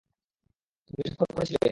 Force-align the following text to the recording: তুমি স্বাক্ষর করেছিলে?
তুমি 0.87 1.01
স্বাক্ষর 1.07 1.29
করেছিলে? 1.35 1.69